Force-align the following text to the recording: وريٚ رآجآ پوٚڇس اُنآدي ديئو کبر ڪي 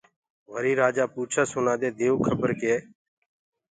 وريٚ 0.51 0.77
رآجآ 0.81 1.05
پوٚڇس 1.13 1.49
اُنآدي 1.57 1.89
ديئو 1.97 2.15
کبر 2.25 2.49
ڪي 2.61 2.75